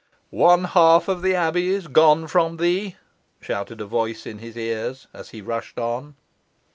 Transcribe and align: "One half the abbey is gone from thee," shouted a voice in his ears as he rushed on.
"One 0.31 0.63
half 0.63 1.05
the 1.05 1.35
abbey 1.35 1.69
is 1.69 1.87
gone 1.87 2.25
from 2.25 2.57
thee," 2.57 2.95
shouted 3.39 3.81
a 3.81 3.85
voice 3.85 4.25
in 4.25 4.39
his 4.39 4.57
ears 4.57 5.05
as 5.13 5.29
he 5.29 5.41
rushed 5.41 5.77
on. 5.77 6.15